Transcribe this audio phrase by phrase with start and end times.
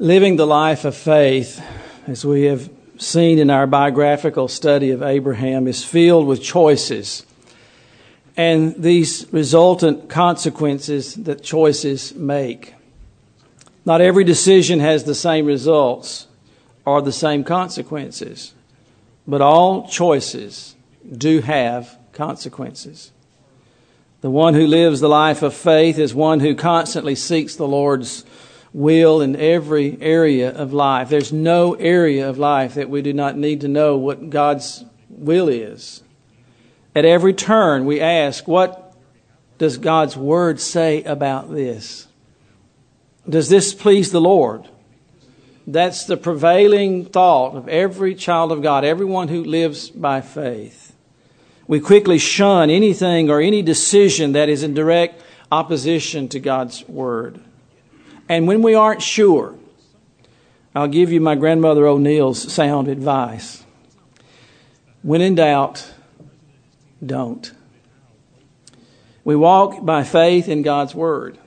[0.00, 1.64] Living the life of faith,
[2.08, 7.24] as we have seen in our biographical study of Abraham, is filled with choices
[8.36, 12.74] and these resultant consequences that choices make.
[13.84, 16.26] Not every decision has the same results
[16.84, 18.52] or the same consequences,
[19.28, 20.74] but all choices
[21.16, 23.12] do have consequences.
[24.22, 28.24] The one who lives the life of faith is one who constantly seeks the Lord's
[28.74, 31.08] will in every area of life.
[31.08, 35.48] There's no area of life that we do not need to know what God's will
[35.48, 36.02] is.
[36.94, 38.94] At every turn, we ask, what
[39.58, 42.08] does God's word say about this?
[43.28, 44.68] Does this please the Lord?
[45.66, 50.96] That's the prevailing thought of every child of God, everyone who lives by faith.
[51.66, 57.40] We quickly shun anything or any decision that is in direct opposition to God's word.
[58.28, 59.54] And when we aren't sure,
[60.74, 63.64] I'll give you my grandmother O'Neill's sound advice.
[65.02, 65.92] When in doubt,
[67.04, 67.52] don't.
[69.24, 71.38] We walk by faith in God's word,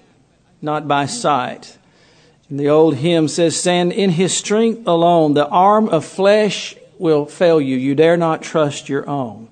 [0.61, 1.77] not by sight.
[2.49, 5.33] And the old hymn says, Stand in his strength alone.
[5.33, 7.75] The arm of flesh will fail you.
[7.75, 9.49] You dare not trust your own.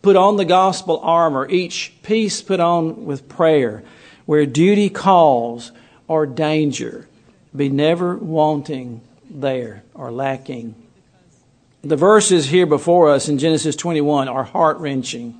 [0.00, 3.84] Put on the gospel armor, each piece put on with prayer.
[4.24, 5.72] Where duty calls
[6.12, 7.08] or danger,
[7.54, 10.74] be never wanting there or lacking
[11.82, 15.36] the verses here before us in Genesis 21 are heart wrenching.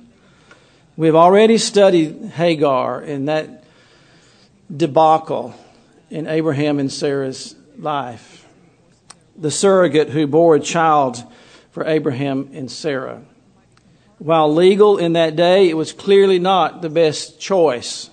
[0.97, 3.63] We've already studied Hagar and that
[4.75, 5.55] debacle
[6.09, 8.45] in Abraham and Sarah's life.
[9.37, 11.23] The surrogate who bore a child
[11.71, 13.21] for Abraham and Sarah.
[14.19, 18.09] While legal in that day, it was clearly not the best choice.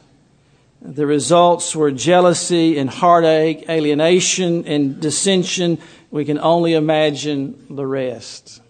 [0.82, 5.78] The results were jealousy and heartache, alienation and dissension.
[6.10, 8.62] We can only imagine the rest.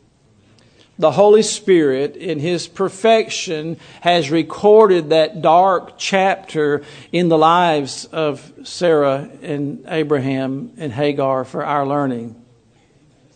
[0.99, 8.53] The Holy Spirit, in His perfection, has recorded that dark chapter in the lives of
[8.65, 12.37] Sarah and Abraham and Hagar for our learning.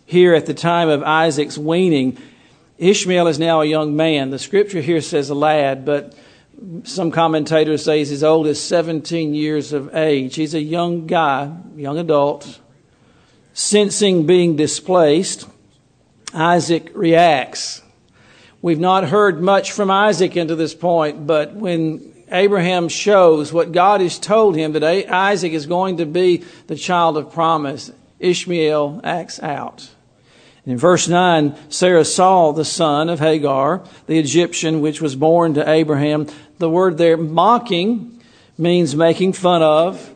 [0.05, 2.19] Here at the time of Isaac's weaning,
[2.77, 4.29] Ishmael is now a young man.
[4.29, 6.13] The scripture here says a lad, but
[6.83, 10.35] some commentators say he's as old as 17 years of age.
[10.35, 12.59] He's a young guy, young adult.
[13.53, 15.47] Sensing being displaced,
[16.33, 17.81] Isaac reacts.
[18.61, 24.01] We've not heard much from Isaac into this point, but when Abraham shows what God
[24.01, 29.41] has told him that Isaac is going to be the child of promise, Ishmael acts
[29.41, 29.89] out.
[30.65, 35.69] In verse 9, Sarah saw the son of Hagar, the Egyptian, which was born to
[35.69, 36.25] Abraham.
[36.57, 38.21] The word there, mocking,
[38.57, 40.13] means making fun of.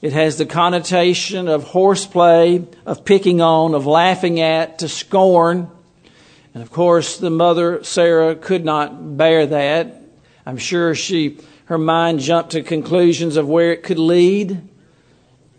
[0.00, 5.70] It has the connotation of horseplay, of picking on, of laughing at, to scorn.
[6.54, 10.02] And of course, the mother, Sarah, could not bear that.
[10.44, 14.60] I'm sure she, her mind jumped to conclusions of where it could lead.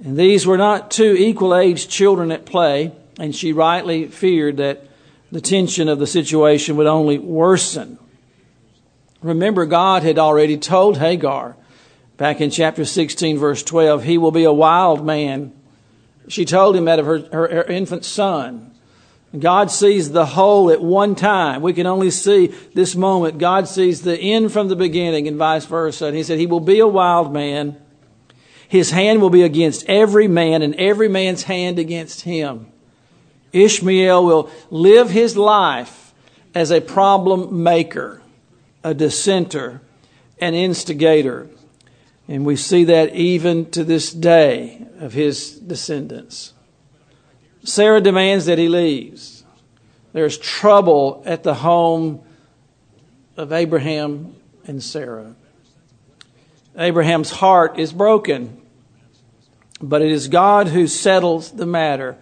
[0.03, 4.87] And these were not two equal aged children at play and she rightly feared that
[5.31, 7.97] the tension of the situation would only worsen.
[9.23, 11.55] Remember, God had already told Hagar
[12.17, 15.53] back in chapter 16, verse 12, he will be a wild man.
[16.27, 18.73] She told him that of her, her, her infant son.
[19.37, 21.61] God sees the whole at one time.
[21.61, 23.39] We can only see this moment.
[23.39, 26.05] God sees the end from the beginning and vice versa.
[26.05, 27.77] And he said, He will be a wild man.
[28.67, 32.67] His hand will be against every man and every man's hand against him.
[33.51, 36.13] Ishmael will live his life
[36.55, 38.21] as a problem maker,
[38.83, 39.81] a dissenter,
[40.39, 41.47] an instigator.
[42.27, 46.53] And we see that even to this day of his descendants.
[47.63, 49.43] Sarah demands that he leaves.
[50.11, 52.21] There's trouble at the home
[53.35, 54.35] of Abraham
[54.65, 55.35] and Sarah.
[56.77, 58.61] Abraham's heart is broken,
[59.81, 62.17] but it is God who settles the matter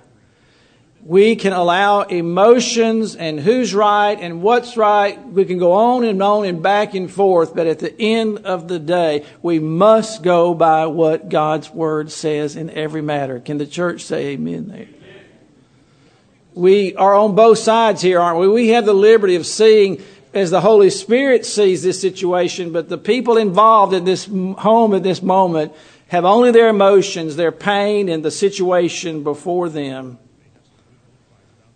[1.04, 5.24] we can allow emotions and who's right and what's right.
[5.28, 8.68] We can go on and on and back and forth, but at the end of
[8.68, 13.40] the day, we must go by what God's Word says in every matter.
[13.40, 14.88] Can the church say amen there?
[16.54, 18.48] We are on both sides here, aren't we?
[18.48, 22.98] We have the liberty of seeing as the Holy Spirit sees this situation, but the
[22.98, 25.74] people involved in this home at this moment
[26.10, 30.20] have only their emotions, their pain, and the situation before them.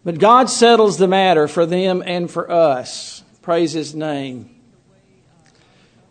[0.06, 3.24] But God settles the matter for them and for us.
[3.42, 4.52] Praise His name.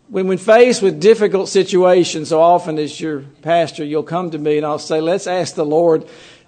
[0.09, 4.57] When, when faced with difficult situations, so often as your pastor, you'll come to me
[4.57, 6.07] and I'll say, let's ask the Lord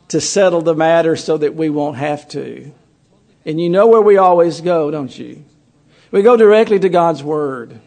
[0.10, 2.72] to settle the matter so that we won't have to.
[3.46, 5.44] And you know where we always go, don't you?
[6.12, 7.80] We go directly to God's Word.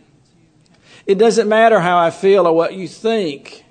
[1.07, 3.65] It doesn't matter how I feel or what you think.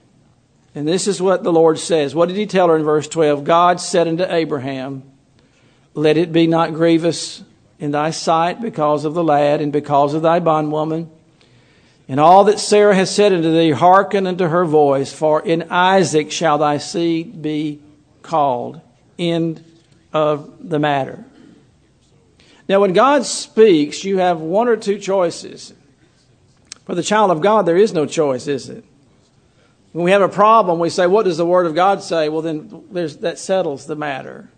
[0.75, 2.13] And this is what the Lord says.
[2.13, 3.43] What did He tell her in verse 12?
[3.43, 5.03] God said unto Abraham,
[5.99, 7.43] Let it be not grievous
[7.77, 11.11] in thy sight because of the lad and because of thy bondwoman.
[12.07, 16.31] And all that Sarah has said unto thee, hearken unto her voice, for in Isaac
[16.31, 17.81] shall thy seed be
[18.21, 18.79] called.
[19.19, 19.63] End
[20.13, 21.23] of the matter.
[22.69, 25.73] Now, when God speaks, you have one or two choices.
[26.85, 28.85] For the child of God, there is no choice, is it?
[29.91, 32.29] When we have a problem, we say, What does the Word of God say?
[32.29, 34.49] Well, then that settles the matter.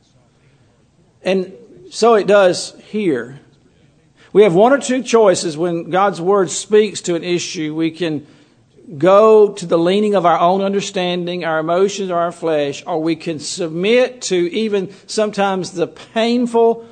[1.24, 1.54] And
[1.90, 3.40] so it does here.
[4.34, 7.76] We have one or two choices when God's Word speaks to an issue.
[7.76, 8.26] We can
[8.98, 13.16] go to the leaning of our own understanding, our emotions, or our flesh, or we
[13.16, 16.88] can submit to even sometimes the painful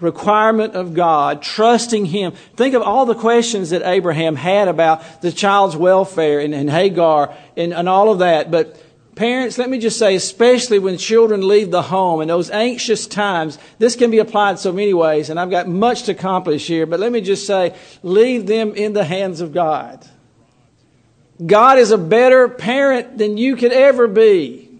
[0.00, 2.32] requirement of God, trusting Him.
[2.56, 7.34] Think of all the questions that Abraham had about the child's welfare and, and Hagar
[7.56, 8.50] and, and all of that.
[8.50, 8.80] But
[9.20, 13.58] Parents, let me just say, especially when children leave the home in those anxious times,
[13.78, 17.00] this can be applied so many ways, and I've got much to accomplish here, but
[17.00, 20.08] let me just say, leave them in the hands of God.
[21.44, 24.70] God is a better parent than you could ever be.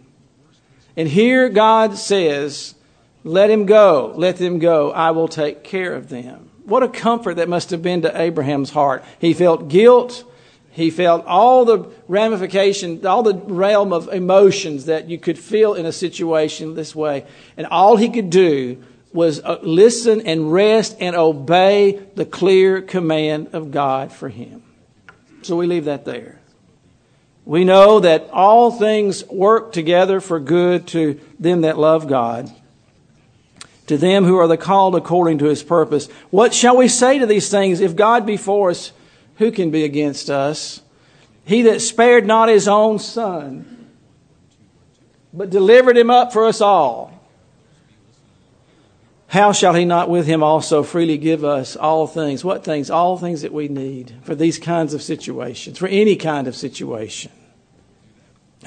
[0.97, 2.75] And here God says,
[3.23, 6.49] let him go, let them go, I will take care of them.
[6.65, 9.05] What a comfort that must have been to Abraham's heart.
[9.19, 10.25] He felt guilt.
[10.73, 15.85] He felt all the ramifications, all the realm of emotions that you could feel in
[15.85, 17.27] a situation this way.
[17.57, 18.83] And all he could do
[19.13, 24.63] was uh, listen and rest and obey the clear command of God for him.
[25.43, 26.39] So we leave that there.
[27.45, 32.49] We know that all things work together for good to them that love God,
[33.89, 36.09] to them who are the called according to his purpose.
[36.31, 37.81] What shall we say to these things?
[37.81, 38.93] If God be for us,
[39.41, 40.83] who can be against us?
[41.47, 43.89] He that spared not his own son,
[45.33, 47.11] but delivered him up for us all.
[49.29, 52.45] How shall he not with him also freely give us all things?
[52.45, 52.91] What things?
[52.91, 57.33] All things that we need for these kinds of situations, for any kind of situation.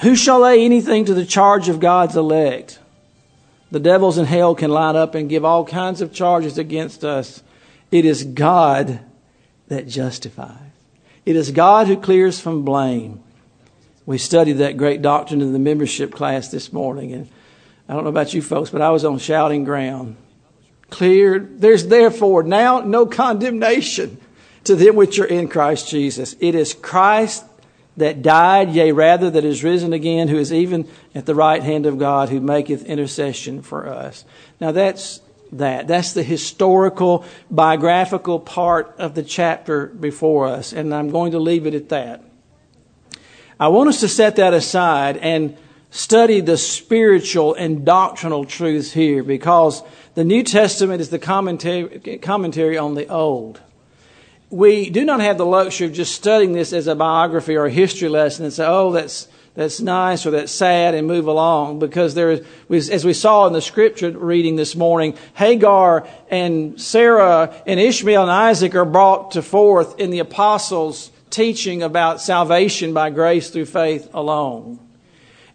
[0.00, 2.80] Who shall lay anything to the charge of God's elect?
[3.70, 7.44] The devils in hell can line up and give all kinds of charges against us.
[7.92, 8.98] It is God
[9.68, 10.58] that justifies.
[11.24, 13.22] It is God who clears from blame.
[14.06, 17.28] We studied that great doctrine in the membership class this morning, and
[17.88, 20.16] I don't know about you folks, but I was on shouting ground.
[20.90, 21.60] Cleared.
[21.60, 24.20] There's therefore now no condemnation
[24.64, 26.36] to them which are in Christ Jesus.
[26.40, 27.44] It is Christ
[27.96, 31.86] that died, yea, rather that is risen again, who is even at the right hand
[31.86, 34.24] of God, who maketh intercession for us.
[34.60, 35.20] Now that's
[35.58, 35.86] that.
[35.86, 41.66] That's the historical, biographical part of the chapter before us, and I'm going to leave
[41.66, 42.22] it at that.
[43.58, 45.56] I want us to set that aside and
[45.90, 49.82] study the spiritual and doctrinal truths here because
[50.14, 53.60] the New Testament is the commentary, commentary on the Old.
[54.50, 57.70] We do not have the luxury of just studying this as a biography or a
[57.70, 62.14] history lesson and say, oh, that's that's nice or that's sad and move along because
[62.14, 67.78] there is, as we saw in the scripture reading this morning, Hagar and Sarah and
[67.78, 73.50] Ishmael and Isaac are brought to forth in the apostles' teaching about salvation by grace
[73.50, 74.80] through faith alone.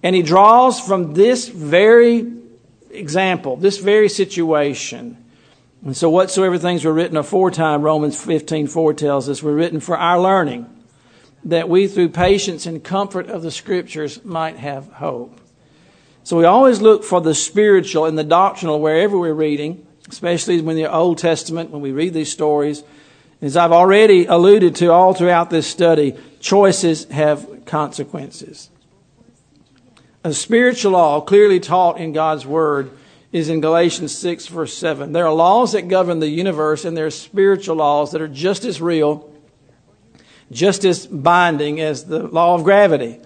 [0.02, 2.32] And he draws from this very
[2.92, 5.18] example, this very situation.
[5.84, 9.98] And so whatsoever things were written aforetime, Romans 15, 4 tells us, were written for
[9.98, 10.74] our learning
[11.44, 15.40] that we, through patience and comfort of the Scriptures, might have hope.
[16.24, 20.76] So we always look for the spiritual and the doctrinal wherever we're reading, especially when
[20.76, 22.84] the Old Testament, when we read these stories.
[23.42, 28.70] As I've already alluded to all throughout this study, choices have consequences.
[30.24, 32.92] A spiritual law clearly taught in God's Word
[33.32, 35.14] is in Galatians 6, verse 7.
[35.14, 38.66] There are laws that govern the universe, and there are spiritual laws that are just
[38.66, 39.29] as real
[40.52, 43.20] just as binding as the law of gravity.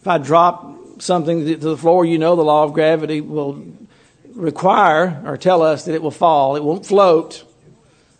[0.00, 3.62] If I drop something to the floor, you know the law of gravity will
[4.34, 6.56] require or tell us that it will fall.
[6.56, 7.44] It won't float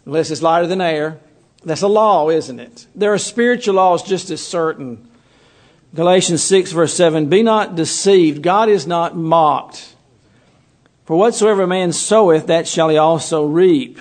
[0.04, 1.18] unless it's lighter than air.
[1.64, 2.86] That's a law, isn't it?
[2.94, 5.08] There are spiritual laws just as certain.
[5.94, 8.42] Galatians 6, verse 7 Be not deceived.
[8.42, 9.94] God is not mocked.
[11.04, 13.98] For whatsoever man soweth, that shall he also reap.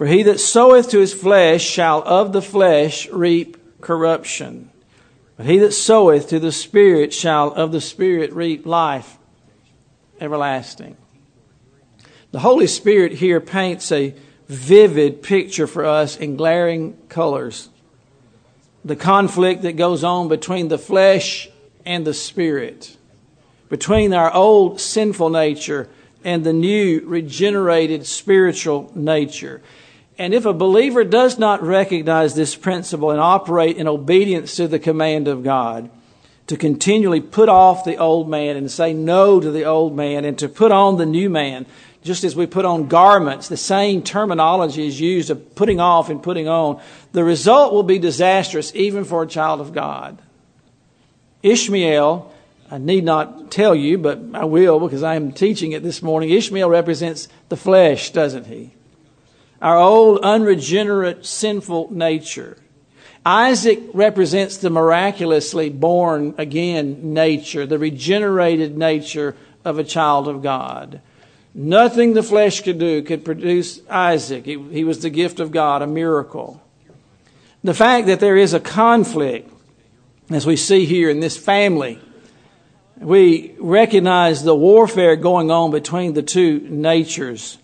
[0.00, 4.70] For he that soweth to his flesh shall of the flesh reap corruption.
[5.36, 9.18] But he that soweth to the Spirit shall of the Spirit reap life
[10.18, 10.96] everlasting.
[12.30, 14.14] The Holy Spirit here paints a
[14.48, 17.68] vivid picture for us in glaring colors.
[18.82, 21.50] The conflict that goes on between the flesh
[21.84, 22.96] and the spirit,
[23.68, 25.90] between our old sinful nature
[26.24, 29.60] and the new regenerated spiritual nature.
[30.20, 34.78] And if a believer does not recognize this principle and operate in obedience to the
[34.78, 35.88] command of God,
[36.48, 40.38] to continually put off the old man and say no to the old man and
[40.38, 41.64] to put on the new man,
[42.02, 46.22] just as we put on garments, the same terminology is used of putting off and
[46.22, 46.82] putting on.
[47.12, 50.20] The result will be disastrous even for a child of God.
[51.42, 52.30] Ishmael,
[52.70, 56.28] I need not tell you, but I will because I am teaching it this morning.
[56.28, 58.72] Ishmael represents the flesh, doesn't he?
[59.60, 62.56] Our old unregenerate sinful nature.
[63.24, 71.00] Isaac represents the miraculously born again nature, the regenerated nature of a child of God.
[71.52, 74.46] Nothing the flesh could do could produce Isaac.
[74.46, 76.62] He, was the gift of God, a miracle.
[77.62, 79.52] The fact that there is a conflict,
[80.30, 81.98] as we see here in this family,
[82.96, 87.58] we recognize the warfare going on between the two natures.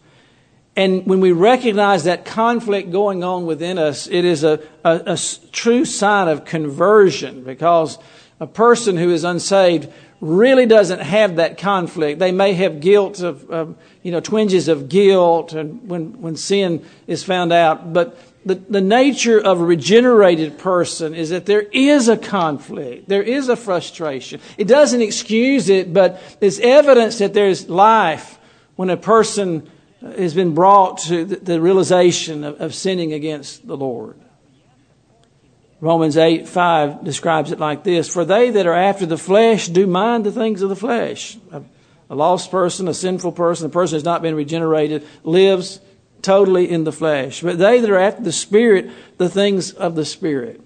[0.77, 5.19] And when we recognize that conflict going on within us, it is a, a, a,
[5.51, 7.99] true sign of conversion because
[8.39, 9.91] a person who is unsaved
[10.21, 12.19] really doesn't have that conflict.
[12.19, 16.85] They may have guilt of, of you know, twinges of guilt and when, when sin
[17.07, 17.95] is found out.
[17.95, 23.09] But the, the nature of a regenerated person is that there is a conflict.
[23.09, 24.41] There is a frustration.
[24.59, 28.39] It doesn't excuse it, but it's evidence that there's life
[28.77, 34.19] when a person has been brought to the realization of, of sinning against the Lord.
[35.81, 39.87] Romans 8 5 describes it like this For they that are after the flesh do
[39.87, 41.37] mind the things of the flesh.
[41.53, 41.63] A,
[42.09, 45.81] a lost person, a sinful person, a person who has not been regenerated, lives
[46.23, 47.41] totally in the flesh.
[47.41, 50.61] But they that are after the Spirit, the things of the Spirit.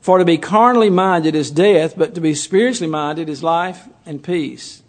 [0.00, 4.22] For to be carnally minded is death, but to be spiritually minded is life and
[4.22, 4.81] peace.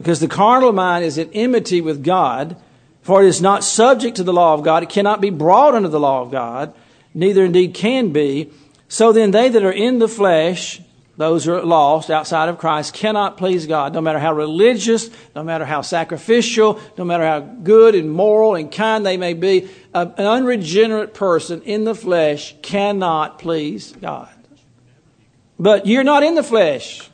[0.00, 2.56] Because the carnal mind is at enmity with God,
[3.02, 4.82] for it is not subject to the law of God.
[4.82, 6.72] It cannot be brought under the law of God,
[7.12, 8.50] neither indeed can be.
[8.88, 10.80] So then, they that are in the flesh,
[11.18, 13.92] those who are lost outside of Christ, cannot please God.
[13.92, 18.72] No matter how religious, no matter how sacrificial, no matter how good and moral and
[18.72, 24.30] kind they may be, an unregenerate person in the flesh cannot please God.
[25.58, 27.10] But you're not in the flesh.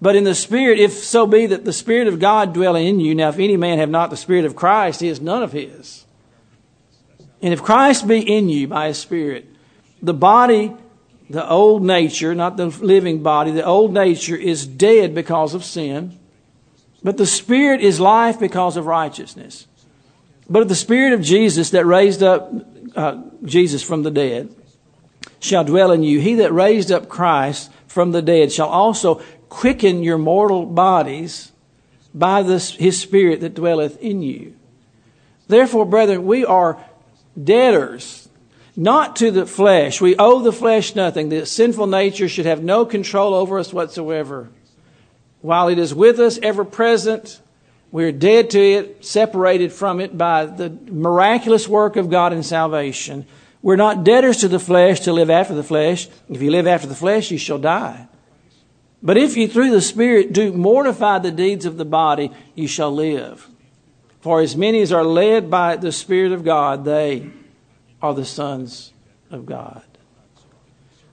[0.00, 3.14] But in the Spirit, if so be that the Spirit of God dwell in you,
[3.14, 6.04] now if any man have not the Spirit of Christ, he is none of his.
[7.40, 9.46] And if Christ be in you by his Spirit,
[10.02, 10.74] the body,
[11.30, 16.18] the old nature, not the living body, the old nature is dead because of sin.
[17.02, 19.66] But the Spirit is life because of righteousness.
[20.48, 22.52] But if the Spirit of Jesus that raised up
[22.96, 24.54] uh, Jesus from the dead
[25.38, 26.18] shall dwell in you.
[26.18, 31.52] He that raised up Christ from the dead shall also quicken your mortal bodies
[32.14, 34.54] by this, his spirit that dwelleth in you.
[35.48, 36.78] Therefore, brethren, we are
[37.42, 38.28] debtors,
[38.74, 40.00] not to the flesh.
[40.00, 41.28] We owe the flesh nothing.
[41.28, 44.48] The sinful nature should have no control over us whatsoever.
[45.40, 47.40] While it is with us, ever present,
[47.92, 53.26] we're dead to it, separated from it by the miraculous work of God in salvation.
[53.62, 56.08] We're not debtors to the flesh to live after the flesh.
[56.28, 58.08] If you live after the flesh, you shall die.
[59.02, 62.92] But if you through the Spirit do mortify the deeds of the body, you shall
[62.92, 63.48] live.
[64.20, 67.30] For as many as are led by the Spirit of God, they
[68.02, 68.92] are the sons
[69.30, 69.82] of God.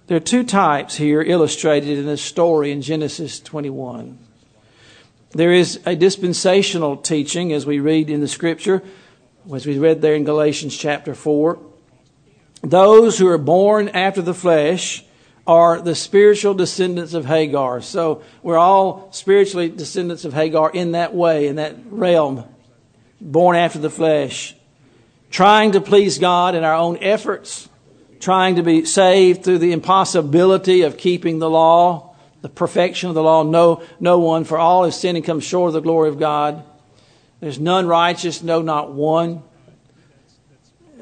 [0.07, 4.17] There are two types here illustrated in this story in Genesis 21.
[5.31, 8.83] There is a dispensational teaching, as we read in the scripture,
[9.53, 11.59] as we read there in Galatians chapter 4.
[12.61, 15.03] Those who are born after the flesh
[15.45, 17.81] are the spiritual descendants of Hagar.
[17.81, 22.45] So we're all spiritually descendants of Hagar in that way, in that realm,
[23.19, 24.55] born after the flesh,
[25.29, 27.67] trying to please God in our own efforts,
[28.19, 33.23] trying to be saved through the impossibility of keeping the law, the perfection of the
[33.23, 33.43] law.
[33.43, 36.63] No, no one, for all has sinned and come short of the glory of God.
[37.41, 39.43] There's none righteous, no, not one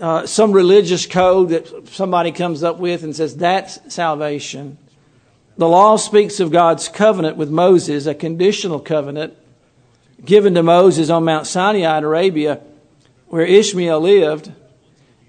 [0.01, 4.77] uh, some religious code that somebody comes up with and says that's salvation.
[5.57, 9.35] The law speaks of God's covenant with Moses, a conditional covenant
[10.23, 12.61] given to Moses on Mount Sinai in Arabia,
[13.27, 14.51] where Ishmael lived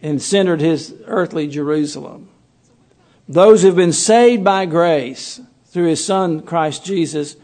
[0.00, 2.28] and centered his earthly Jerusalem.
[3.28, 7.36] Those who've been saved by grace through his Son, Christ Jesus,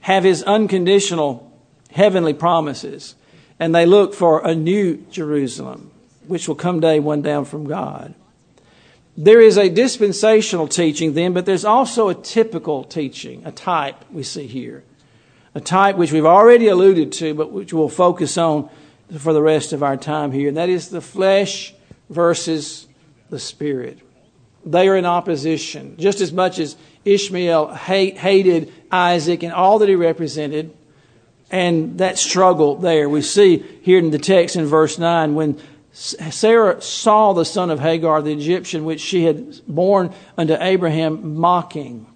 [0.00, 1.50] have his unconditional
[1.90, 3.14] heavenly promises,
[3.58, 5.90] and they look for a new Jerusalem,
[6.28, 8.14] which will come day one down from God.
[9.16, 14.22] There is a dispensational teaching then, but there's also a typical teaching, a type we
[14.22, 14.84] see here.
[15.54, 18.70] A type which we've already alluded to, but which we'll focus on
[19.18, 21.74] for the rest of our time here, and that is the flesh
[22.10, 22.86] versus
[23.30, 23.98] the spirit.
[24.64, 29.88] They are in opposition, just as much as Ishmael hate, hated Isaac and all that
[29.88, 30.76] he represented,
[31.50, 33.08] and that struggle there.
[33.08, 35.60] We see here in the text in verse 9 when
[35.98, 42.06] Sarah saw the son of Hagar, the Egyptian, which she had born unto Abraham, mocking.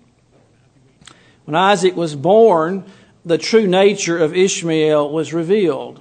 [1.46, 2.84] When Isaac was born,
[3.24, 6.00] the true nature of Ishmael was revealed.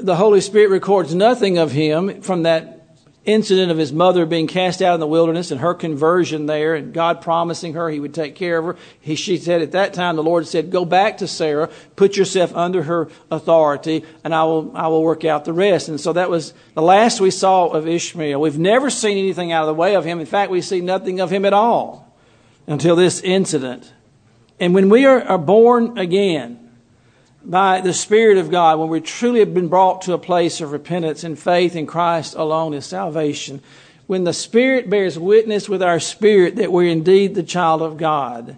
[0.00, 2.77] The Holy Spirit records nothing of him from that
[3.28, 6.94] incident of his mother being cast out in the wilderness and her conversion there and
[6.94, 8.76] God promising her he would take care of her.
[9.00, 12.54] He, she said at that time, the Lord said, go back to Sarah, put yourself
[12.56, 15.88] under her authority and I will, I will work out the rest.
[15.88, 18.40] And so that was the last we saw of Ishmael.
[18.40, 20.20] We've never seen anything out of the way of him.
[20.20, 22.16] In fact, we see nothing of him at all
[22.66, 23.92] until this incident.
[24.58, 26.67] And when we are, are born again,
[27.48, 30.70] by the Spirit of God, when we truly have been brought to a place of
[30.70, 33.62] repentance and faith in Christ alone is salvation,
[34.06, 38.56] when the Spirit bears witness with our spirit that we're indeed the child of God,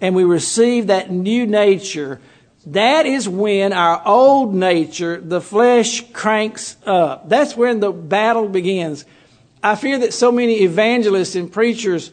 [0.00, 2.20] and we receive that new nature,
[2.66, 7.28] that is when our old nature, the flesh, cranks up.
[7.28, 9.04] That's when the battle begins.
[9.62, 12.10] I fear that so many evangelists and preachers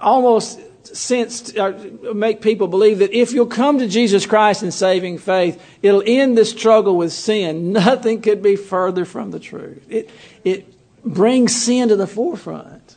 [0.00, 0.60] almost
[0.96, 1.72] sense uh,
[2.14, 6.36] make people believe that if you'll come to Jesus Christ in saving faith, it'll end
[6.36, 7.72] the struggle with sin.
[7.72, 9.84] Nothing could be further from the truth.
[9.88, 10.10] It,
[10.44, 12.96] it brings sin to the forefront.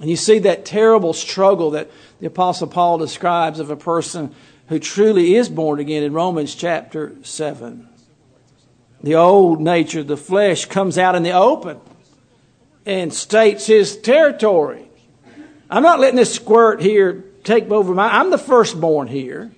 [0.00, 1.90] And you see that terrible struggle that
[2.20, 4.34] the Apostle Paul describes of a person
[4.68, 7.88] who truly is born again in Romans chapter 7.
[9.02, 11.80] The old nature, the flesh, comes out in the open
[12.86, 14.89] and states his territory.
[15.70, 18.08] I'm not letting this squirt here take over my.
[18.08, 19.52] I'm the firstborn here.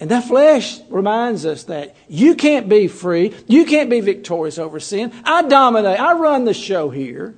[0.00, 3.32] And that flesh reminds us that you can't be free.
[3.46, 5.12] You can't be victorious over sin.
[5.24, 6.00] I dominate.
[6.00, 7.34] I run the show here.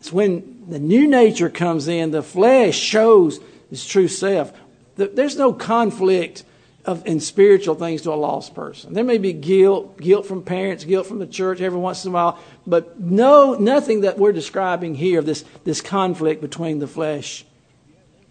[0.00, 3.38] It's when the new nature comes in, the flesh shows
[3.70, 4.52] its true self.
[4.96, 6.44] There's no conflict
[6.84, 8.92] of, in spiritual things to a lost person.
[8.92, 12.14] There may be guilt, guilt from parents, guilt from the church every once in a
[12.14, 17.44] while, but no, nothing that we're describing here, of this, this conflict between the flesh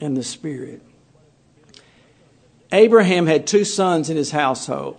[0.01, 0.81] and the spirit.
[2.73, 4.97] Abraham had two sons in his household.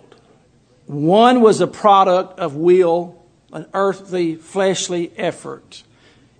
[0.85, 5.83] One was a product of will, an earthly, fleshly effort.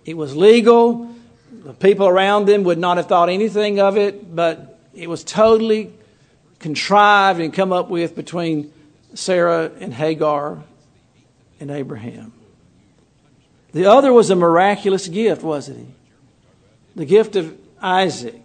[0.06, 1.14] It was legal.
[1.52, 5.94] The people around them would not have thought anything of it, but it was totally
[6.64, 8.72] contrived and come up with between
[9.14, 10.64] Sarah and Hagar
[11.60, 12.32] and Abraham.
[13.74, 15.88] The other was a miraculous gift, wasn't he?
[16.96, 18.42] The gift of Isaac.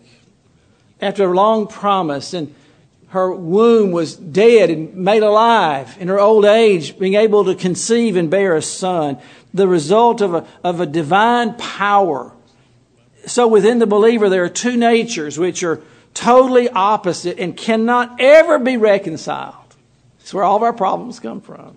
[1.01, 2.53] After a long promise, and
[3.11, 8.17] her womb was dead and made alive in her old age, being able to conceive
[8.17, 9.19] and bear a son,
[9.55, 12.33] the result of a, of a divine power.
[13.27, 15.81] So within the believer, there are two natures which are
[16.15, 19.55] totally opposite and cannot ever be reconciled.
[20.21, 21.77] It's where all of our problems come from.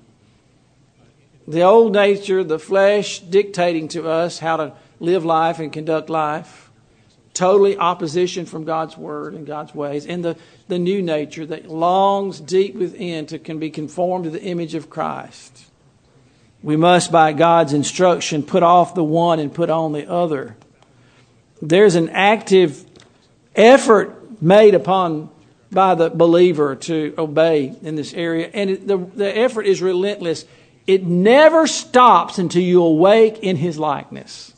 [1.48, 6.70] The old nature, the flesh dictating to us how to live life and conduct life.
[7.34, 10.06] Totally opposition from God's word and God's ways.
[10.06, 14.44] And the, the new nature that longs deep within to can be conformed to the
[14.44, 15.65] image of Christ.
[16.62, 20.56] We must, by God's instruction, put off the one and put on the other.
[21.62, 22.86] There's an active
[23.56, 25.30] effort made upon
[25.71, 28.49] by the believer to obey in this area.
[28.54, 30.45] And it, the, the effort is relentless.
[30.86, 34.54] It never stops until you awake in his likeness.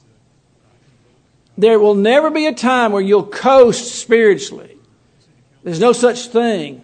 [1.57, 4.75] There will never be a time where you'll coast spiritually.
[5.63, 6.81] There's no such thing.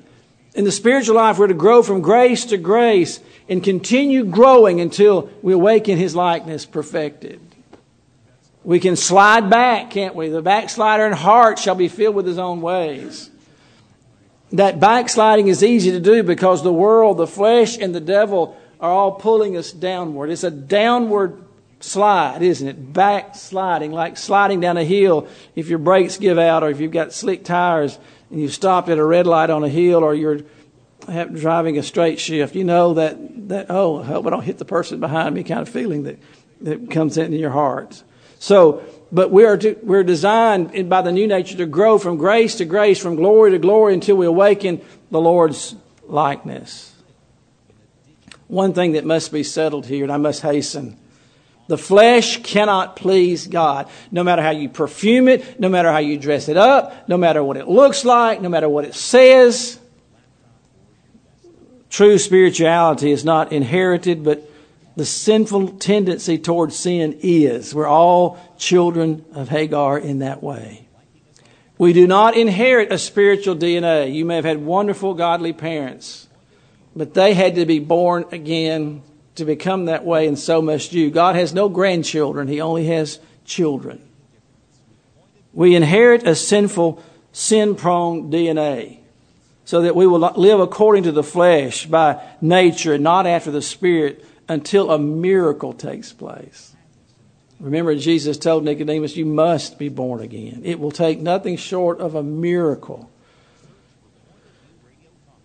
[0.54, 5.30] In the spiritual life, we're to grow from grace to grace and continue growing until
[5.42, 7.40] we awaken his likeness perfected.
[8.70, 10.30] We can slide back, can't we?
[10.30, 13.32] The backslider in heart shall be filled with his own ways.
[14.52, 18.92] That backsliding is easy to do because the world, the flesh, and the devil are
[18.92, 20.30] all pulling us downward.
[20.30, 21.42] It's a downward
[21.80, 22.94] slide, isn't it?
[22.94, 27.12] Backsliding, like sliding down a hill if your brakes give out or if you've got
[27.12, 27.98] slick tires
[28.30, 30.42] and you've stopped at a red light on a hill or you're
[31.08, 32.54] driving a straight shift.
[32.54, 33.18] You know that,
[33.50, 36.20] that oh, I hope I don't hit the person behind me kind of feeling that,
[36.62, 38.04] that comes in your heart.
[38.40, 42.56] So, but we are to, we're designed by the new nature to grow from grace
[42.56, 45.76] to grace, from glory to glory until we awaken the Lord's
[46.08, 46.96] likeness.
[48.48, 50.98] One thing that must be settled here, and I must hasten.
[51.68, 53.88] The flesh cannot please God.
[54.10, 57.44] No matter how you perfume it, no matter how you dress it up, no matter
[57.44, 59.78] what it looks like, no matter what it says.
[61.92, 64.49] True spirituality is not inherited, but
[65.00, 67.74] the sinful tendency towards sin is.
[67.74, 70.90] We're all children of Hagar in that way.
[71.78, 74.14] We do not inherit a spiritual DNA.
[74.14, 76.28] You may have had wonderful, godly parents,
[76.98, 79.02] but they had to be born again
[79.36, 81.10] to become that way, and so must you.
[81.10, 84.02] God has no grandchildren, He only has children.
[85.54, 88.98] We inherit a sinful, sin prone DNA
[89.64, 93.62] so that we will live according to the flesh by nature and not after the
[93.62, 96.76] Spirit until a miracle takes place.
[97.60, 100.62] Remember, Jesus told Nicodemus, You must be born again.
[100.66, 103.10] It will take nothing short of a miracle.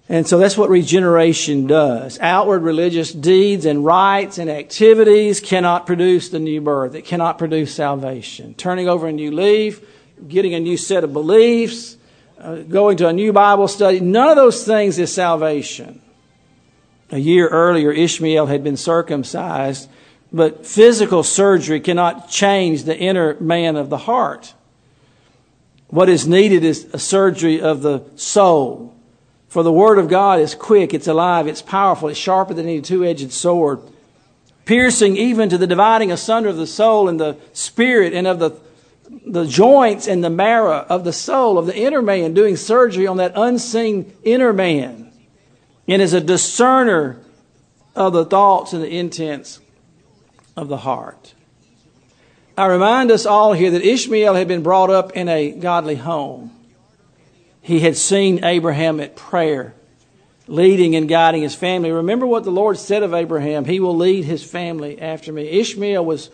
[0.08, 2.18] And so that's what regeneration does.
[2.20, 6.94] Outward religious deeds and rites and activities cannot produce the new birth.
[6.94, 8.54] It cannot produce salvation.
[8.54, 9.80] Turning over a new leaf,
[10.28, 11.96] getting a new set of beliefs,
[12.38, 16.02] uh, going to a new Bible study, none of those things is salvation.
[17.10, 19.88] A year earlier, Ishmael had been circumcised
[20.34, 24.52] but physical surgery cannot change the inner man of the heart.
[25.86, 28.92] What is needed is a surgery of the soul.
[29.46, 32.80] For the Word of God is quick, it's alive, it's powerful, it's sharper than any
[32.80, 33.78] two edged sword,
[34.64, 38.58] piercing even to the dividing asunder of the soul and the spirit and of the,
[39.24, 43.18] the joints and the marrow of the soul, of the inner man, doing surgery on
[43.18, 45.03] that unseen inner man,
[45.88, 47.18] and is a discerner
[47.94, 49.61] of the thoughts and the intents
[50.57, 51.35] of the heart.
[52.57, 56.53] I remind us all here that Ishmael had been brought up in a godly home.
[57.61, 59.75] He had seen Abraham at prayer,
[60.47, 61.90] leading and guiding his family.
[61.90, 65.49] Remember what the Lord said of Abraham He will lead his family after me.
[65.49, 66.31] Ishmael was,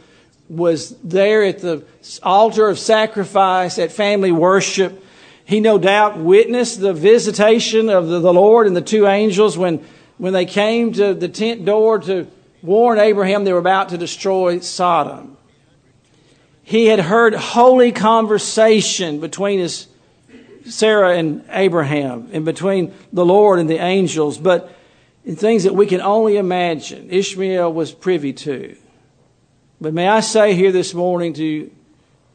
[0.49, 1.85] was there at the
[2.23, 5.05] altar of sacrifice, at family worship.
[5.51, 9.85] He no doubt witnessed the visitation of the, Lord and the two angels when,
[10.17, 12.29] when they came to the tent door to
[12.63, 15.37] warn Abraham they were about to destroy Sodom.
[16.63, 19.89] He had heard holy conversation between his
[20.67, 24.73] Sarah and Abraham and between the Lord and the angels, but
[25.25, 28.77] in things that we can only imagine, Ishmael was privy to.
[29.81, 31.73] But may I say here this morning to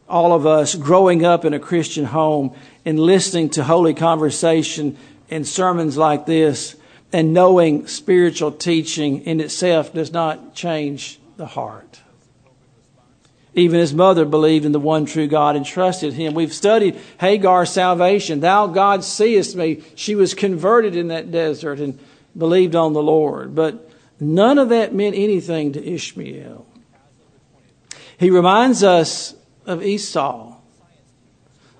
[0.08, 4.98] all of us growing up in a Christian home and listening to holy conversation
[5.30, 6.76] and sermons like this,
[7.12, 12.02] and knowing spiritual teaching in itself does not change the heart.
[13.56, 16.34] Even his mother believed in the one true God and trusted him.
[16.34, 18.42] We've studied Hagar's salvation.
[18.42, 19.82] Thou, God, seest me.
[19.96, 21.98] She was converted in that desert and
[22.38, 23.56] believed on the Lord.
[23.56, 23.90] But
[24.20, 26.66] none of that meant anything to Ishmael.
[28.18, 29.35] He reminds us
[29.66, 30.56] of Esau,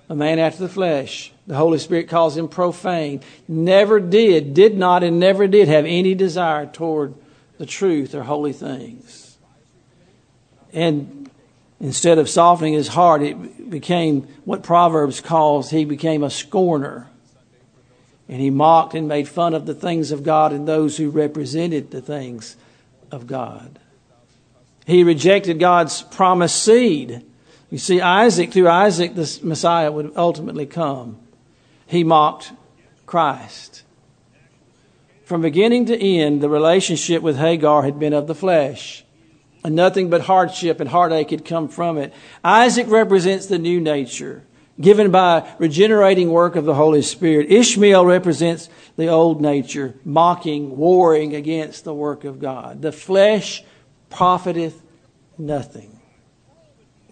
[0.08, 1.32] a man after the flesh.
[1.46, 3.20] The Holy Spirit calls him profane.
[3.46, 7.14] Never did, did not, and never did have any desire toward
[7.58, 9.36] the truth or holy things.
[10.72, 11.30] And
[11.80, 17.08] instead of softening his heart, it became what Proverbs calls he became a scorner.
[18.28, 21.90] And he mocked and made fun of the things of God and those who represented
[21.90, 22.56] the things
[23.12, 23.78] of God.
[24.84, 27.24] He rejected God's promised seed.
[27.70, 31.18] You see, Isaac, through Isaac, the Messiah would ultimately come
[31.86, 32.52] he mocked
[33.06, 33.84] Christ.
[35.24, 39.04] From beginning to end, the relationship with Hagar had been of the flesh,
[39.64, 42.12] and nothing but hardship and heartache had come from it.
[42.44, 44.42] Isaac represents the new nature
[44.78, 47.50] given by regenerating work of the Holy Spirit.
[47.50, 52.82] Ishmael represents the old nature, mocking, warring against the work of God.
[52.82, 53.64] The flesh
[54.10, 54.82] profiteth
[55.38, 55.95] nothing.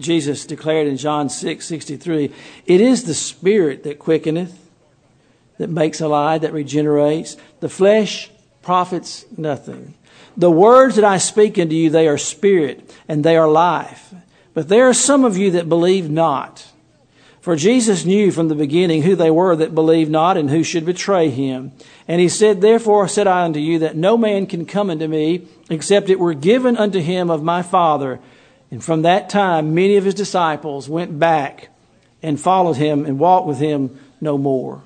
[0.00, 2.32] Jesus declared in John 6 63,
[2.66, 4.58] It is the Spirit that quickeneth,
[5.58, 7.36] that makes alive, that regenerates.
[7.60, 8.30] The flesh
[8.62, 9.94] profits nothing.
[10.36, 14.12] The words that I speak unto you, they are spirit and they are life.
[14.52, 16.66] But there are some of you that believe not.
[17.40, 20.86] For Jesus knew from the beginning who they were that believed not and who should
[20.86, 21.72] betray him.
[22.08, 25.46] And he said, Therefore said I unto you that no man can come unto me
[25.68, 28.18] except it were given unto him of my Father.
[28.74, 31.68] And from that time many of his disciples went back
[32.24, 34.82] and followed him and walked with him no more.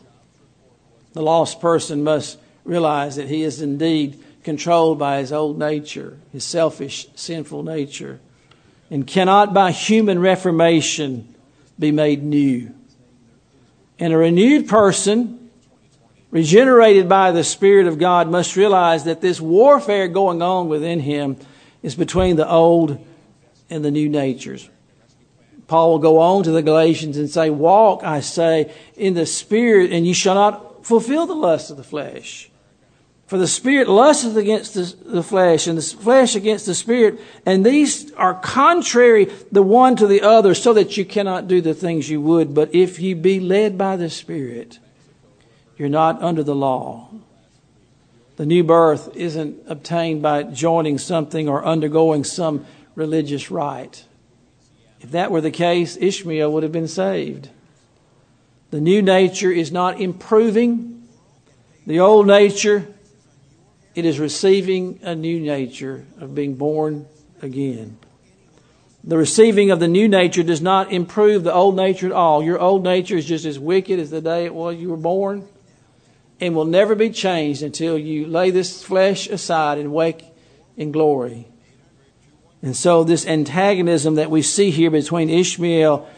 [1.14, 6.44] The lost person must realize that he is indeed controlled by his old nature, his
[6.44, 8.20] selfish, sinful nature,
[8.90, 11.34] and cannot by human reformation
[11.78, 12.70] be made new.
[13.98, 15.48] And a renewed person
[16.30, 21.38] regenerated by the Spirit of God, must realize that this warfare going on within him
[21.82, 23.02] is between the old
[23.70, 24.68] and the new natures.
[25.66, 29.92] Paul will go on to the Galatians and say, Walk, I say, in the Spirit,
[29.92, 32.50] and you shall not fulfill the lust of the flesh.
[33.26, 37.64] For the Spirit lusteth against the, the, flesh, and the flesh against the Spirit, and
[37.64, 42.08] these are contrary the one to the other, so that you cannot do the things
[42.08, 42.54] you would.
[42.54, 44.78] But if you be led by the Spirit,
[45.76, 47.10] you're not under the law.
[48.36, 52.64] The new birth isn't obtained by joining something or undergoing some
[52.98, 54.04] religious rite.
[55.00, 57.48] If that were the case, Ishmael would have been saved.
[58.70, 61.06] The new nature is not improving.
[61.86, 62.88] The old nature
[63.94, 67.06] it is receiving a new nature of being born
[67.40, 67.98] again.
[69.04, 72.42] The receiving of the new nature does not improve the old nature at all.
[72.42, 75.48] Your old nature is just as wicked as the day it was you were born
[76.40, 80.24] and will never be changed until you lay this flesh aside and wake
[80.76, 81.47] in glory.
[82.62, 86.08] And so, this antagonism that we see here between Ishmael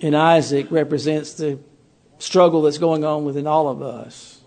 [0.00, 1.58] and Isaac represents the
[2.18, 4.40] struggle that's going on within all of us.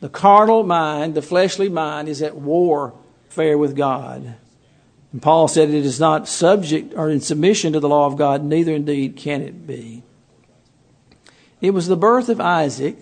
[0.00, 4.34] The carnal mind, the fleshly mind, is at warfare with God.
[5.12, 8.42] And Paul said it is not subject or in submission to the law of God,
[8.42, 10.02] neither indeed can it be.
[11.60, 12.96] It was the birth of Isaac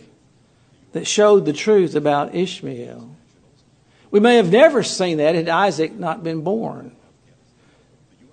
[0.92, 3.16] that showed the truth about Ishmael.
[4.10, 6.96] We may have never seen that had Isaac not been born.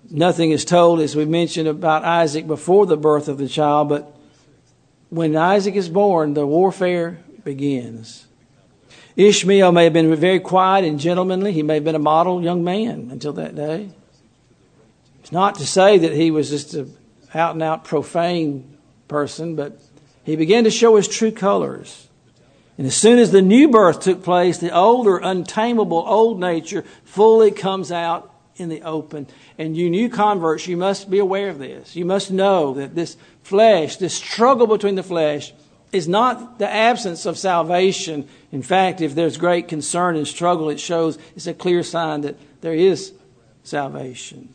[0.09, 4.15] Nothing is told, as we mentioned, about Isaac before the birth of the child, but
[5.09, 8.27] when Isaac is born, the warfare begins.
[9.15, 11.51] Ishmael may have been very quiet and gentlemanly.
[11.51, 13.89] He may have been a model young man until that day.
[15.21, 16.95] It's not to say that he was just an
[17.33, 19.81] out and out profane person, but
[20.23, 22.07] he began to show his true colors.
[22.77, 27.49] And as soon as the new birth took place, the older, untamable old nature fully
[27.51, 29.27] comes out in the open.
[29.57, 31.95] And you new converts, you must be aware of this.
[31.95, 35.53] You must know that this flesh, this struggle between the flesh,
[35.91, 38.27] is not the absence of salvation.
[38.51, 42.35] In fact, if there's great concern and struggle, it shows it's a clear sign that
[42.61, 43.13] there is
[43.63, 44.49] salvation.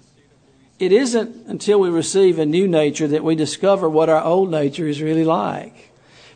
[0.79, 4.87] It isn't until we receive a new nature that we discover what our old nature
[4.87, 5.92] is really like.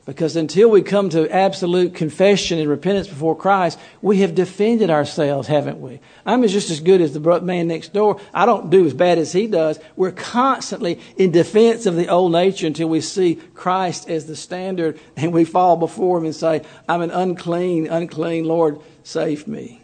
[0.06, 5.48] Because until we come to absolute confession and repentance before Christ, we have defended ourselves,
[5.48, 5.98] haven't we?
[6.24, 8.20] I'm just as good as the man next door.
[8.32, 9.80] I don't do as bad as he does.
[9.96, 15.00] We're constantly in defense of the old nature until we see Christ as the standard
[15.16, 19.82] and we fall before him and say, I'm an unclean, unclean Lord, save me.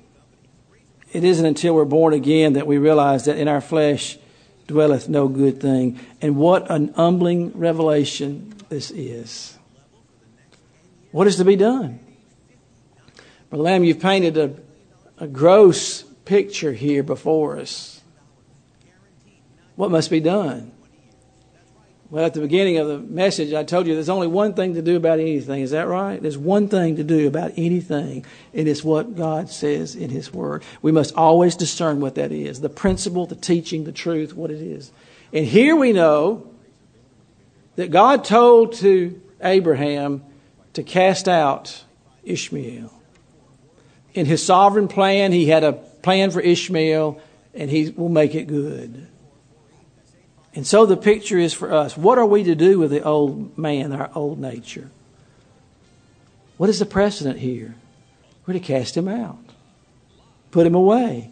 [1.13, 4.19] It isn't until we're born again that we realize that in our flesh
[4.69, 5.99] dwelleth no good thing.
[6.21, 9.52] And what an humbling revelation this is.
[11.13, 12.01] What is to be done?
[13.51, 14.55] Brother Lamb, you've painted a,
[15.19, 18.01] a gross picture here before us.
[19.77, 20.73] What must be done?
[22.09, 24.83] Well, at the beginning of the message, I told you there's only one thing to
[24.83, 25.63] do about anything.
[25.63, 26.21] Is that right?
[26.21, 30.63] There's one thing to do about anything, and it's what God says in His Word.
[30.83, 34.61] We must always discern what that is the principle, the teaching, the truth, what it
[34.61, 34.93] is.
[35.33, 36.51] And here we know
[37.77, 40.23] that God told to Abraham
[40.75, 41.85] to cast out
[42.25, 42.93] Ishmael.
[44.15, 47.21] In his sovereign plan, he had a plan for Ishmael,
[47.55, 49.09] and he will make it good.
[50.55, 53.57] And so the picture is for us what are we to do with the old
[53.57, 54.91] man, our old nature?
[56.59, 57.75] What is the precedent here?
[58.47, 59.39] We're to cast him out,
[60.51, 61.31] put him away.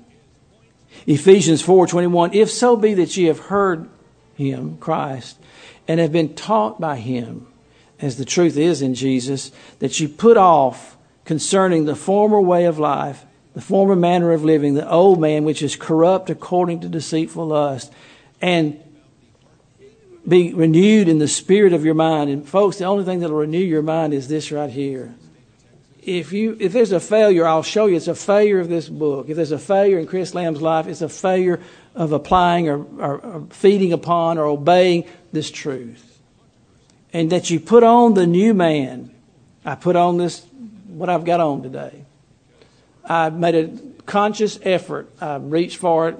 [1.07, 3.89] Ephesians 4:21 If so be that ye have heard
[4.35, 5.39] him Christ
[5.87, 7.47] and have been taught by him
[8.01, 12.79] as the truth is in Jesus, that you put off concerning the former way of
[12.79, 17.47] life, the former manner of living, the old man which is corrupt according to deceitful
[17.47, 17.93] lust,
[18.41, 18.83] and
[20.27, 22.31] be renewed in the spirit of your mind.
[22.31, 25.15] And folks, the only thing that'll renew your mind is this right here.
[26.03, 29.29] If you if there's a failure, I'll show you it's a failure of this book.
[29.29, 31.61] If there's a failure in Chris Lamb's life, it's a failure
[31.95, 36.10] of applying or, or, or feeding upon or obeying this truth
[37.13, 39.11] and that you put on the new man.
[39.65, 40.45] I put on this,
[40.89, 42.05] what I've got on today.
[43.05, 45.11] I made a conscious effort.
[45.21, 46.19] I reached for it.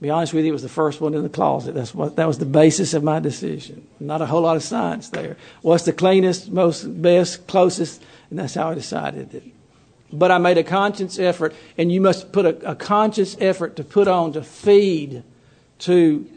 [0.00, 1.74] Be honest with you, it was the first one in the closet.
[1.74, 3.86] That's what that was the basis of my decision.
[4.00, 5.36] Not a whole lot of science there.
[5.62, 9.44] What's the cleanest, most best, closest, and that's how I decided it.
[10.12, 13.84] But I made a conscious effort, and you must put a, a conscious effort to
[13.84, 15.22] put on, to feed,
[15.80, 16.28] to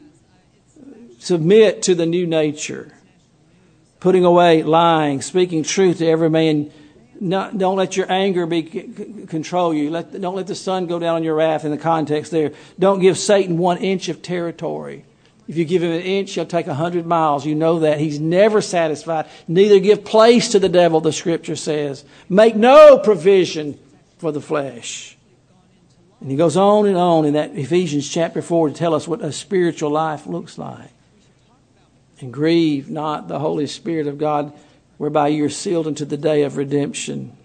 [1.17, 2.93] submit to the new nature
[4.06, 6.72] putting away lying, speaking truth to every man
[7.20, 8.62] Not, don't let your anger be
[9.28, 9.89] control you.
[9.89, 11.65] Let, don't let the sun go down on your wrath.
[11.65, 15.06] In the context there, don't give Satan one inch of territory.
[15.48, 17.46] If you give him an inch, he'll take a hundred miles.
[17.46, 19.26] You know that he's never satisfied.
[19.48, 21.00] Neither give place to the devil.
[21.02, 23.80] The Scripture says, make no provision
[24.18, 25.18] for the flesh.
[26.20, 29.22] And he goes on and on in that Ephesians chapter four to tell us what
[29.22, 30.91] a spiritual life looks like.
[32.21, 34.54] And grieve not the Holy Spirit of God
[34.97, 37.36] whereby you are sealed unto the day of redemption.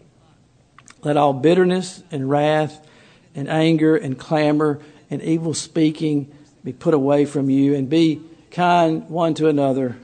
[1.03, 2.87] Let all bitterness and wrath
[3.35, 4.81] and anger and clamor
[5.11, 9.97] and evil speaking be put away from you and be kind one to another,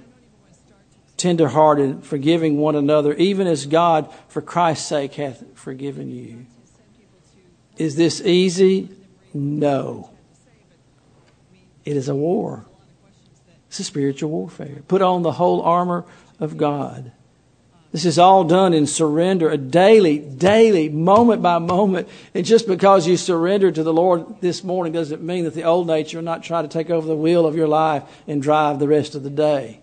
[1.17, 6.47] tender hearted, forgiving one another, even as God, for Christ's sake, hath forgiven you.
[7.77, 8.89] Is this easy?
[9.35, 10.11] No.
[11.85, 12.66] It is a war.
[13.69, 14.83] It's a spiritual warfare.
[14.89, 16.05] Put on the whole armor
[16.39, 17.13] of God.
[17.93, 22.09] This is all done in surrender, a daily, daily, moment by moment.
[22.35, 25.87] And just because you surrender to the Lord this morning doesn't mean that the old
[25.87, 28.89] nature will not try to take over the wheel of your life and drive the
[28.89, 29.81] rest of the day.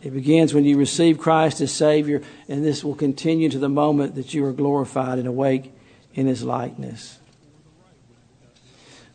[0.00, 4.14] It begins when you receive Christ as Savior, and this will continue to the moment
[4.14, 5.72] that you are glorified and awake
[6.14, 7.18] in His likeness.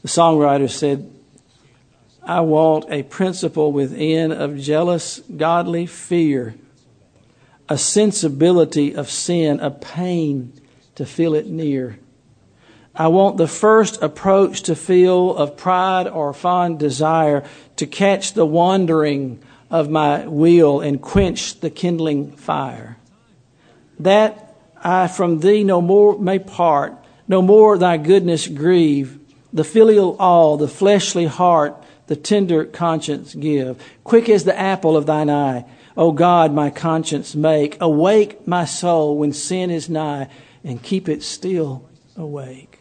[0.01, 1.09] The songwriter said,
[2.23, 6.55] I want a principle within of jealous, godly fear,
[7.67, 10.53] a sensibility of sin, a pain
[10.95, 11.97] to feel it near.
[12.93, 17.43] I want the first approach to feel of pride or fond desire
[17.77, 22.97] to catch the wandering of my will and quench the kindling fire.
[23.99, 26.93] That I from thee no more may part,
[27.27, 29.19] no more thy goodness grieve,
[29.53, 31.80] the filial awe, the fleshly heart,
[32.11, 33.81] the tender conscience give.
[34.03, 35.63] Quick as the apple of thine eye,
[35.95, 37.77] O God, my conscience make.
[37.79, 40.27] Awake my soul when sin is nigh,
[40.61, 42.79] and keep it still awake.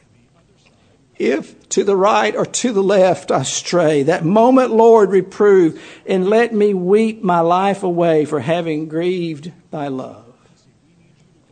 [1.16, 6.28] If to the right or to the left I stray, that moment, Lord, reprove, and
[6.28, 10.34] let me weep my life away for having grieved thy love.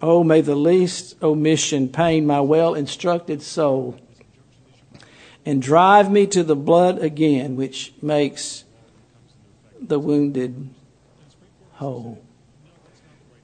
[0.02, 4.00] Oh, may the least omission pain my well instructed soul
[5.44, 8.64] and drive me to the blood again, which makes
[9.81, 10.68] the wounded
[11.72, 12.22] whole.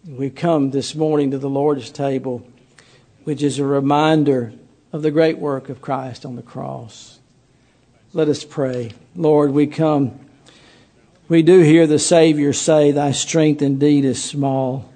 [0.07, 2.47] We come this morning to the Lord's table,
[3.25, 4.53] which is a reminder
[4.93, 7.21] of the great work of Christ on the cross.
[8.13, 8.93] Let us pray.
[9.17, 10.21] Lord, we come.
[11.29, 14.93] We do hear the Savior say, Thy strength indeed is small.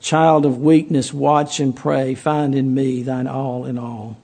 [0.00, 2.14] Child of weakness, watch and pray.
[2.14, 4.16] Find in me thine all in all.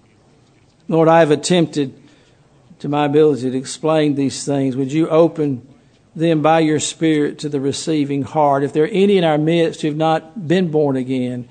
[0.88, 1.94] Lord, I have attempted
[2.78, 4.74] to my ability to explain these things.
[4.74, 5.66] Would you open
[6.16, 8.62] them by your Spirit to the receiving heart?
[8.62, 11.48] If there are any in our midst who have not been born again,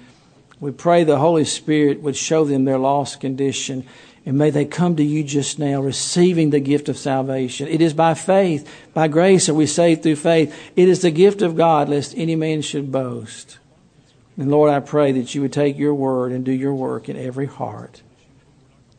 [0.60, 3.86] we pray the Holy Spirit would show them their lost condition.
[4.26, 7.68] And may they come to you just now, receiving the gift of salvation.
[7.68, 10.54] It is by faith, by grace are we saved through faith.
[10.76, 13.60] It is the gift of God, lest any man should boast.
[14.36, 17.16] And Lord, I pray that you would take your word and do your work in
[17.16, 18.02] every heart.